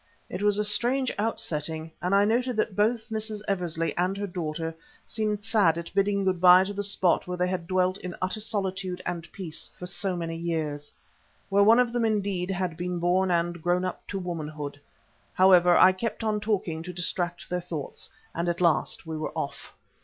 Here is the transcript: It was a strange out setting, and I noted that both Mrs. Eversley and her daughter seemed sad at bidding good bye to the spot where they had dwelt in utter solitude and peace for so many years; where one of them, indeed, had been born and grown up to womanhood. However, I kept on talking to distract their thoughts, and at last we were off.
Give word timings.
It 0.31 0.41
was 0.41 0.57
a 0.57 0.65
strange 0.65 1.11
out 1.19 1.39
setting, 1.39 1.91
and 2.01 2.15
I 2.15 2.25
noted 2.25 2.55
that 2.57 2.75
both 2.75 3.09
Mrs. 3.09 3.41
Eversley 3.47 3.95
and 3.95 4.17
her 4.17 4.25
daughter 4.25 4.73
seemed 5.05 5.43
sad 5.43 5.77
at 5.77 5.93
bidding 5.93 6.23
good 6.25 6.41
bye 6.41 6.63
to 6.63 6.73
the 6.73 6.81
spot 6.81 7.27
where 7.27 7.37
they 7.37 7.47
had 7.47 7.67
dwelt 7.67 7.99
in 7.99 8.15
utter 8.19 8.39
solitude 8.39 9.03
and 9.05 9.31
peace 9.31 9.69
for 9.77 9.85
so 9.85 10.15
many 10.15 10.35
years; 10.35 10.91
where 11.49 11.61
one 11.61 11.77
of 11.79 11.93
them, 11.93 12.03
indeed, 12.03 12.49
had 12.49 12.75
been 12.77 12.97
born 12.97 13.29
and 13.29 13.61
grown 13.61 13.85
up 13.85 14.07
to 14.07 14.17
womanhood. 14.17 14.79
However, 15.35 15.77
I 15.77 15.91
kept 15.91 16.23
on 16.23 16.39
talking 16.39 16.81
to 16.81 16.91
distract 16.91 17.47
their 17.47 17.61
thoughts, 17.61 18.09
and 18.33 18.49
at 18.49 18.59
last 18.59 19.05
we 19.05 19.17
were 19.17 19.31
off. 19.37 19.71